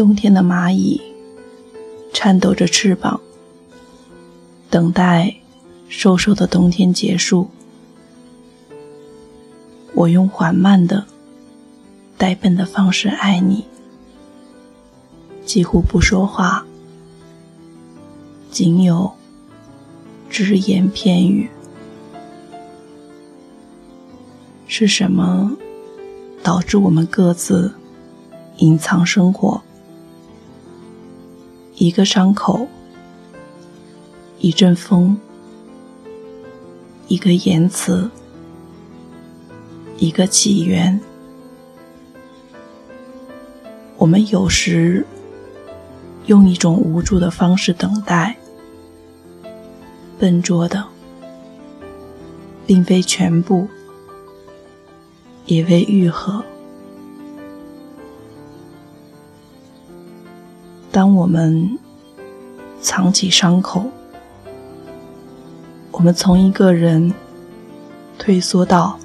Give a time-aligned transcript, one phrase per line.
[0.00, 0.98] 冬天的蚂蚁
[2.10, 3.20] 颤抖着翅膀，
[4.70, 5.36] 等待
[5.90, 7.50] 瘦瘦的冬天结束。
[9.92, 11.04] 我用缓慢的、
[12.16, 13.66] 呆笨的方式爱你，
[15.44, 16.64] 几乎不说话，
[18.50, 19.12] 仅有
[20.30, 21.50] 只言片语。
[24.66, 25.54] 是什么
[26.42, 27.74] 导致我们各自
[28.56, 29.62] 隐藏生活？
[31.80, 32.68] 一个伤口，
[34.38, 35.18] 一阵风，
[37.08, 38.10] 一个言辞，
[39.96, 41.00] 一个起源。
[43.96, 45.06] 我们有时
[46.26, 48.36] 用一种无助的方式等待，
[50.18, 50.86] 笨拙的，
[52.66, 53.66] 并非全部。
[55.46, 56.44] 也未愈合。
[60.92, 61.78] 当我们
[62.80, 63.84] 藏起伤口，
[65.92, 67.12] 我们从一个人
[68.18, 68.98] 退缩到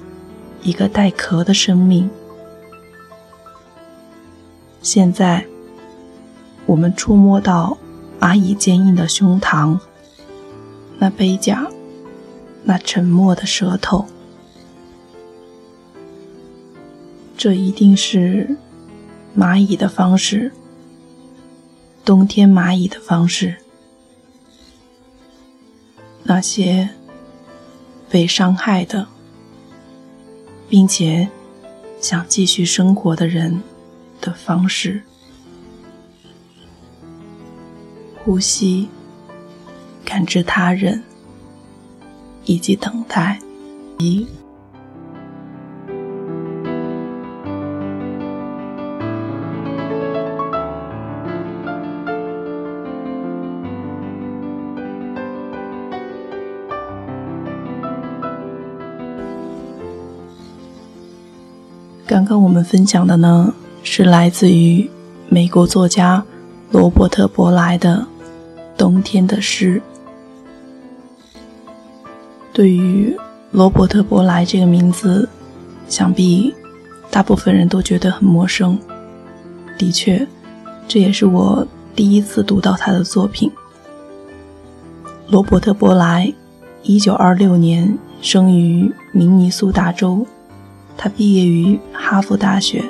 [0.62, 2.10] 一个带壳的生命。
[4.82, 5.46] 现在，
[6.64, 7.78] 我们触摸到
[8.18, 9.78] 蚂蚁坚硬的胸膛，
[10.98, 11.68] 那背甲，
[12.64, 14.06] 那沉默的舌头。
[17.36, 18.56] 这一定是
[19.38, 20.50] 蚂蚁的方式，
[22.06, 23.56] 冬天蚂蚁的方式。
[26.22, 26.88] 那些
[28.08, 29.08] 被伤害的，
[30.68, 31.28] 并且
[32.00, 33.60] 想继续生活的人
[34.20, 35.02] 的方式：
[38.22, 38.88] 呼吸、
[40.04, 41.02] 感知他人，
[42.44, 43.40] 以及等待。
[43.98, 44.24] 一。
[62.06, 63.52] 刚刚我们分享的呢，
[63.82, 64.88] 是来自于
[65.28, 66.22] 美国作家
[66.70, 68.06] 罗伯特·伯莱的
[68.78, 69.82] 《冬天的诗》。
[72.52, 73.14] 对于
[73.50, 75.28] 罗伯特·伯莱这个名字，
[75.88, 76.54] 想必
[77.10, 78.78] 大部分人都觉得很陌生。
[79.76, 80.24] 的确，
[80.86, 81.66] 这也是我
[81.96, 83.50] 第一次读到他的作品。
[85.26, 86.32] 罗伯特·伯莱，
[86.84, 90.24] 一九二六年生于明尼苏达州。
[90.98, 91.78] 他毕业于
[92.08, 92.84] 哈佛大学。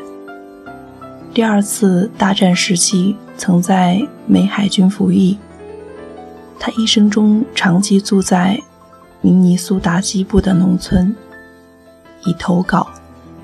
[1.33, 5.39] 第二次大战时期，曾在美海军服役。
[6.59, 8.61] 他一生中长期住在
[9.23, 11.17] 明尼苏达西部的农村，
[12.27, 12.87] 以投稿、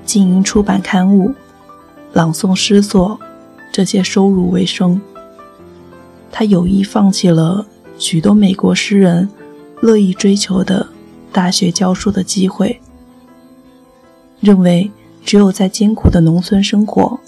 [0.05, 1.33] 经营出版刊物、
[2.11, 3.19] 朗诵诗作
[3.71, 5.01] 这些收入为生。
[6.31, 7.65] 他有意放弃了
[7.97, 9.27] 许多美国诗人
[9.81, 10.85] 乐意追求的
[11.31, 12.79] 大学教书的机会。
[14.39, 14.91] 认为，
[15.25, 17.19] 只有在艰苦的农村生活，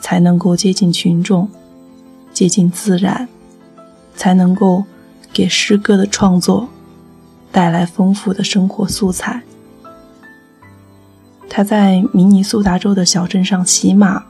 [0.00, 1.48] 才能够接近群众，
[2.32, 3.28] 接近自然，
[4.14, 4.84] 才能够
[5.32, 6.68] 给诗歌的创作
[7.50, 9.42] 带来丰富的生活素材。
[11.48, 14.24] 他在明尼苏达州的小镇上骑马、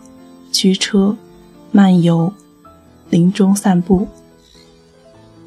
[0.51, 1.17] 驱车、
[1.71, 2.33] 漫游、
[3.11, 4.09] 林中散步，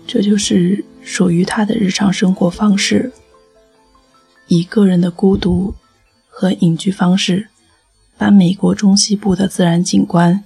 [0.06, 3.12] 这就是属于他的日常生活方式。
[4.48, 5.74] 一个人的孤独。
[6.40, 7.50] 和隐居方式，
[8.18, 10.42] 把美国中西部的自然景观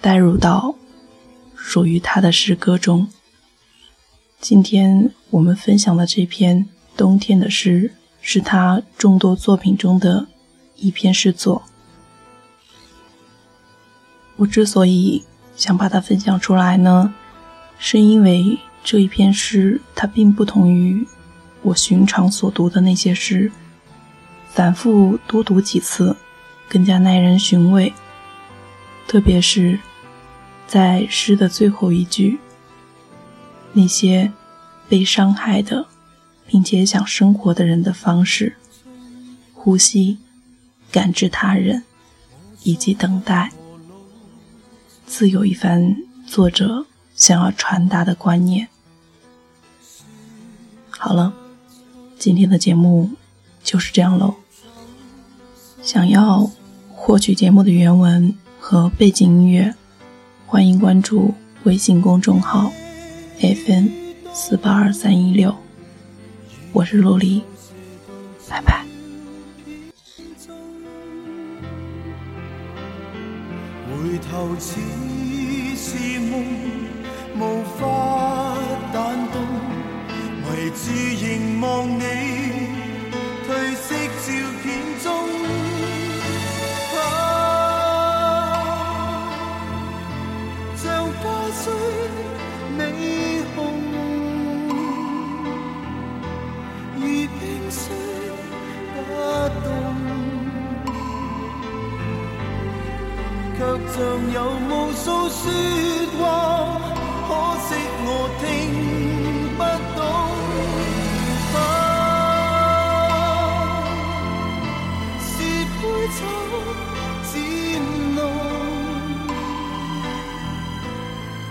[0.00, 0.74] 带入到
[1.54, 3.06] 属于他的诗歌中。
[4.40, 10.26] 今天我们分享的这篇冬天的诗，是他众多作品中的
[10.74, 11.62] 一篇诗作。
[14.34, 15.22] 我之所以
[15.54, 17.14] 想把它分享出来呢，
[17.78, 21.06] 是因为这一篇诗它并不同于
[21.62, 23.52] 我寻常所读的那些诗。
[24.60, 26.14] 反复多读几次，
[26.68, 27.94] 更加耐人寻味。
[29.08, 29.80] 特别是，
[30.66, 32.38] 在诗的最后一句，
[33.72, 34.30] 那些
[34.86, 35.86] 被伤害的，
[36.46, 38.54] 并且想生活的人的方式、
[39.54, 40.18] 呼吸、
[40.92, 41.82] 感知他人，
[42.62, 43.50] 以及等待，
[45.06, 45.96] 自有一番
[46.26, 46.84] 作者
[47.16, 48.68] 想要传达的观念。
[50.90, 51.32] 好了，
[52.18, 53.12] 今天的节目
[53.64, 54.34] 就是这样喽。
[55.82, 56.50] 想要
[56.94, 59.74] 获取节目的原文和背景音乐，
[60.46, 61.32] 欢迎关注
[61.64, 62.70] 微信公众号
[63.40, 63.88] “fn
[64.32, 65.56] 四八二三一六”。
[66.72, 67.42] 我是陆离，
[68.46, 68.84] 拜拜。
[73.86, 74.78] 回头似
[75.74, 76.44] 是梦，
[77.36, 78.54] 无法
[78.92, 79.42] 弹动，
[80.50, 80.92] 围住
[81.24, 82.04] 凝望你
[103.60, 104.00] 却像
[104.32, 104.38] 有
[104.70, 105.44] 无数说
[106.18, 106.22] 话，
[107.28, 107.30] 可
[107.66, 107.68] 惜
[108.06, 108.08] 我
[108.40, 108.42] 听
[109.58, 109.60] 不
[109.96, 110.00] 懂。
[111.54, 111.60] 啊，
[115.20, 115.28] 是
[115.76, 115.78] 杯
[116.16, 116.20] 酒
[117.30, 117.32] 渐
[118.16, 118.18] 浓。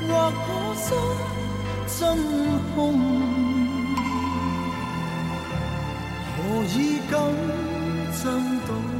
[0.08, 0.88] 或我心
[2.00, 2.02] 真
[2.74, 2.76] 空，
[6.34, 6.38] 何
[6.74, 6.76] 以
[7.12, 7.14] 敢
[8.24, 8.26] 震
[8.66, 8.99] 动？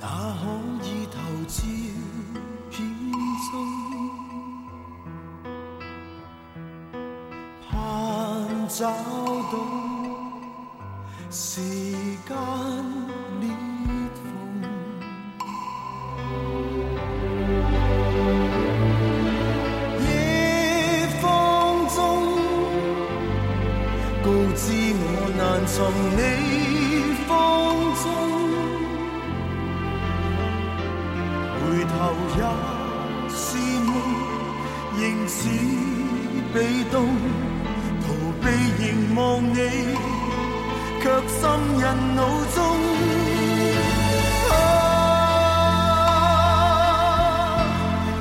[0.00, 0.06] 哪
[0.40, 1.62] 可以投照
[2.70, 2.74] 片
[3.50, 3.52] 中？
[7.68, 7.70] 盼
[8.68, 8.80] 找
[9.52, 9.54] 到。
[11.30, 11.60] 时
[12.26, 12.34] 间
[13.40, 13.42] 裂
[14.16, 14.18] 缝，
[20.02, 20.08] 夜
[21.20, 21.22] 风
[21.94, 21.96] 中
[24.24, 24.26] 告
[24.56, 24.60] 知
[24.98, 25.02] 我
[25.38, 25.78] 难从
[26.16, 26.18] 你
[38.02, 38.06] 逃
[38.42, 38.44] 避
[38.78, 39.58] 凝望你。
[41.02, 41.42] 却深
[41.76, 41.82] 印
[42.14, 42.20] 脑
[42.54, 42.58] 中，
[44.50, 44.52] 啊，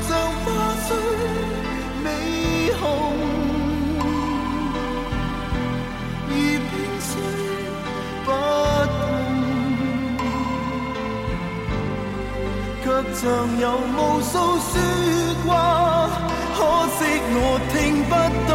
[0.08, 0.10] 像
[0.46, 0.48] 花
[0.88, 0.90] 虽
[2.02, 2.08] 美
[2.80, 2.82] 红，
[6.30, 6.32] 如
[16.60, 16.66] 可
[16.98, 17.00] 惜
[17.32, 17.38] 我
[17.72, 17.74] 听
[18.04, 18.14] 不
[18.50, 18.52] 懂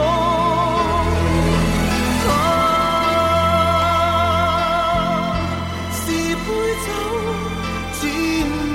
[2.29, 2.33] 啊
[5.91, 6.03] 是
[6.45, 6.47] 杯
[6.85, 6.89] 酒
[7.99, 8.03] 渐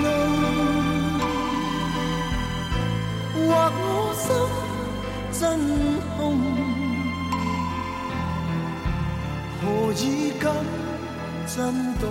[0.02, 0.06] 浓
[3.48, 3.84] 或我
[4.18, 4.26] 心
[5.32, 5.40] 真
[6.18, 6.18] 空
[9.62, 10.04] 何以
[10.40, 10.44] 感
[11.46, 11.56] 震
[12.00, 12.04] 动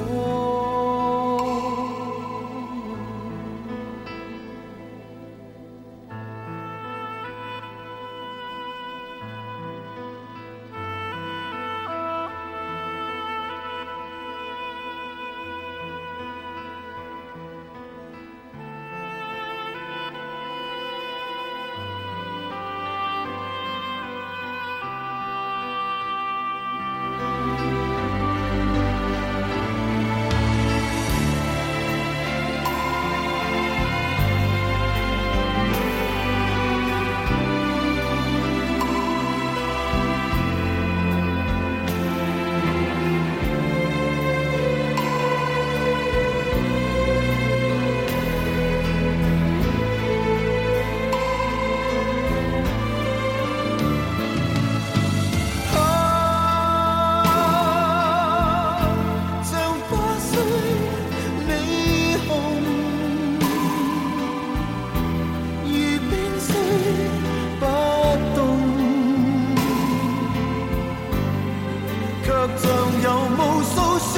[72.56, 72.66] 像
[73.02, 74.12] 有无数说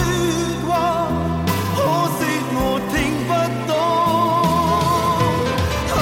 [0.66, 0.70] 话
[1.74, 1.78] 可
[2.16, 2.20] 惜
[2.52, 2.58] 我
[2.90, 2.94] 听
[3.26, 3.30] 不
[3.66, 3.72] 懂
[5.96, 5.98] 啊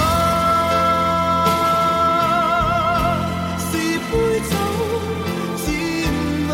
[3.58, 3.70] 是
[4.08, 4.12] 杯
[4.50, 4.52] 酒
[5.64, 5.66] 渐
[6.48, 6.50] 浓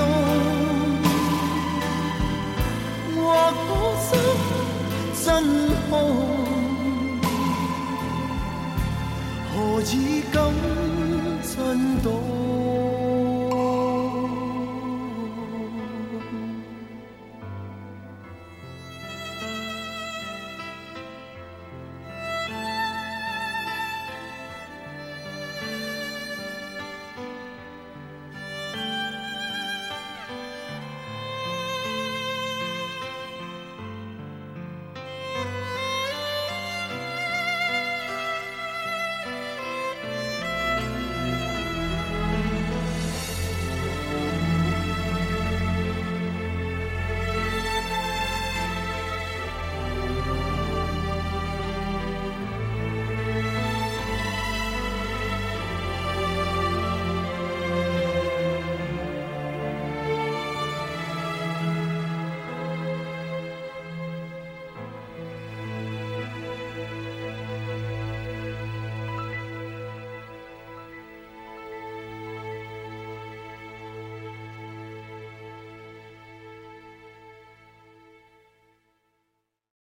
[3.16, 3.18] 或
[3.68, 3.70] 我
[4.04, 4.08] 心
[5.24, 5.24] 真
[5.88, 5.90] 空
[9.50, 9.92] 何以
[10.32, 10.34] 感
[11.42, 11.52] 震
[12.02, 12.43] 动